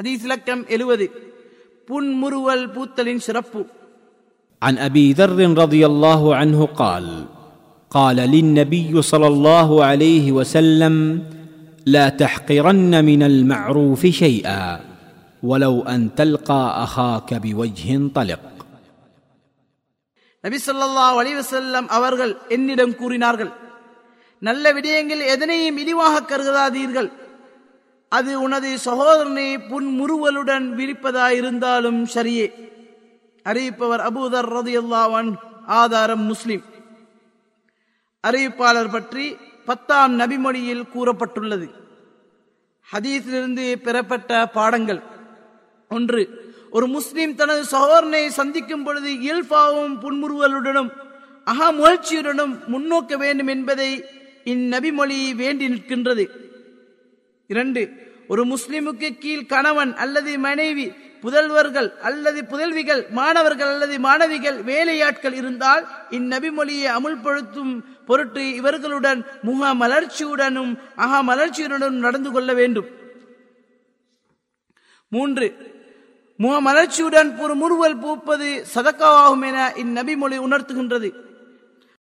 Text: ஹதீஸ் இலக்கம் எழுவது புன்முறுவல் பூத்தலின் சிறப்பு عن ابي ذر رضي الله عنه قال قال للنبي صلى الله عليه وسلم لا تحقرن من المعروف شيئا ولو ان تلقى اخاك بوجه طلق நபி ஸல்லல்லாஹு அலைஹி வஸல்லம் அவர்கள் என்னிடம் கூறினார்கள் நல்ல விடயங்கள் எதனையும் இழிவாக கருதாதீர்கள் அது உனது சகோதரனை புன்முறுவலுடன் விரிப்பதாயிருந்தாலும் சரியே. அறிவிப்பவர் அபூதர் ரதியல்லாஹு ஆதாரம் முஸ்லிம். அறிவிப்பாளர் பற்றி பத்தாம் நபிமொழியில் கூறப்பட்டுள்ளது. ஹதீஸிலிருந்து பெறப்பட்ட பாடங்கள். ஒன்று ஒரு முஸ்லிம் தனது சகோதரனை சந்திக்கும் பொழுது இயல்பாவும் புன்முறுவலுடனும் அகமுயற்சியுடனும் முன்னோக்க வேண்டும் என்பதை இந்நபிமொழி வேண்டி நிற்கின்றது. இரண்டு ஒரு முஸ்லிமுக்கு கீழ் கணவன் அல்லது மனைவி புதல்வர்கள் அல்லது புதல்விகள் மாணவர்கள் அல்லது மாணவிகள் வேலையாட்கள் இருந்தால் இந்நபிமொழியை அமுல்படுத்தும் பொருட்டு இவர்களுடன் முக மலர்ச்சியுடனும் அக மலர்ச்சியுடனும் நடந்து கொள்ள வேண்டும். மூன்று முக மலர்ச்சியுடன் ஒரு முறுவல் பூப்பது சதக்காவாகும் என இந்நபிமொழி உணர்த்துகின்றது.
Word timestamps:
ஹதீஸ் 0.00 0.23
இலக்கம் 0.27 0.61
எழுவது 0.75 1.05
புன்முறுவல் 1.87 2.65
பூத்தலின் 2.75 3.23
சிறப்பு 3.27 3.61
عن 4.61 4.75
ابي 4.87 5.05
ذر 5.19 5.31
رضي 5.63 5.83
الله 5.91 6.21
عنه 6.39 6.59
قال 6.81 7.05
قال 7.91 8.17
للنبي 8.33 8.91
صلى 9.11 9.27
الله 9.33 9.69
عليه 9.89 10.25
وسلم 10.31 10.95
لا 11.85 12.05
تحقرن 12.21 12.93
من 13.05 13.21
المعروف 13.23 14.01
شيئا 14.23 14.63
ولو 15.43 15.75
ان 15.85 16.01
تلقى 16.15 16.63
اخاك 16.85 17.29
بوجه 17.45 17.89
طلق 18.17 18.43
நபி 20.43 20.57
ஸல்லல்லாஹு 20.67 21.15
அலைஹி 21.21 21.37
வஸல்லம் 21.41 21.87
அவர்கள் 21.97 22.33
என்னிடம் 22.55 22.93
கூறினார்கள் 23.01 23.51
நல்ல 24.41 24.65
விடயங்கள் 24.75 25.21
எதனையும் 25.33 25.79
இழிவாக 25.83 26.25
கருதாதீர்கள் 26.31 27.09
அது 28.11 28.41
உனது 28.41 28.77
சகோதரனை 28.77 29.57
புன்முறுவலுடன் 29.57 30.65
விரிப்பதாயிருந்தாலும் 30.79 31.99
சரியே. 32.13 32.47
அறிவிப்பவர் 33.45 34.03
அபூதர் 34.07 34.49
ரதியல்லாஹு 34.55 35.33
ஆதாரம் 35.65 36.21
முஸ்லிம். 36.21 36.63
அறிவிப்பாளர் 38.27 38.91
பற்றி 38.91 39.37
பத்தாம் 39.65 40.19
நபிமொழியில் 40.19 40.83
கூறப்பட்டுள்ளது. 40.95 41.67
ஹதீஸிலிருந்து 42.93 43.75
பெறப்பட்ட 43.75 44.45
பாடங்கள். 44.45 45.01
ஒன்று 45.89 46.23
ஒரு 46.71 46.87
முஸ்லிம் 46.87 47.35
தனது 47.35 47.63
சகோதரனை 47.65 48.29
சந்திக்கும் 48.29 48.83
பொழுது 48.83 49.09
இயல்பாவும் 49.09 49.95
புன்முறுவலுடனும் 50.03 50.91
அகமுயற்சியுடனும் 51.45 52.53
முன்னோக்க 52.73 53.17
வேண்டும் 53.17 53.47
என்பதை 53.47 54.03
இந்நபிமொழி 54.45 55.35
வேண்டி 55.35 55.65
நிற்கின்றது. 55.67 56.25
இரண்டு 57.47 57.81
ஒரு 58.31 58.43
முஸ்லிமுக்கு 58.45 59.09
கீழ் 59.23 59.49
கணவன் 59.53 59.93
அல்லது 60.03 60.33
மனைவி 60.47 60.85
புதல்வர்கள் 61.23 61.89
அல்லது 62.07 62.39
புதல்விகள் 62.51 63.01
மாணவர்கள் 63.17 63.71
அல்லது 63.73 63.95
மாணவிகள் 64.05 64.57
வேலையாட்கள் 64.69 65.35
இருந்தால் 65.41 65.83
இந்நபிமொழியை 66.17 66.87
அமுல்படுத்தும் 66.97 67.73
பொருட்டு 68.05 68.43
இவர்களுடன் 68.59 69.19
முக 69.47 69.73
மலர்ச்சியுடனும் 69.81 70.71
அக 70.95 71.19
மலர்ச்சியுடனும் 71.29 71.99
நடந்து 72.05 72.31
கொள்ள 72.31 72.53
வேண்டும். 72.53 72.87
மூன்று 75.07 75.47
முக 76.39 76.53
மலர்ச்சியுடன் 76.67 77.29
ஒரு 77.43 77.55
முறுவல் 77.55 77.99
பூப்பது 78.03 78.49
சதக்காவாகும் 78.75 79.45
என 79.49 79.67
இந்நபிமொழி 79.83 80.39
உணர்த்துகின்றது. 80.47 81.09